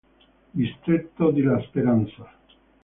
Distretto 0.49 1.29
di 1.29 1.43
La 1.43 1.59
Esperanza 1.59 2.33